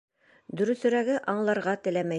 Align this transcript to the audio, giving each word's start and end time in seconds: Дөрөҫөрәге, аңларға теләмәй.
Дөрөҫөрәге, 0.61 1.19
аңларға 1.35 1.77
теләмәй. 1.87 2.09